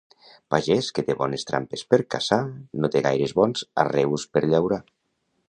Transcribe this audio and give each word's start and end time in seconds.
Pagès 0.53 0.87
que 0.99 1.03
té 1.09 1.15
bones 1.19 1.45
trampes 1.49 1.83
per 1.95 1.99
caçar 2.15 2.41
no 2.81 2.91
té 2.97 3.05
gaires 3.09 3.37
bons 3.43 3.67
arreus 3.85 4.27
per 4.35 4.45
llaurar. 4.49 4.83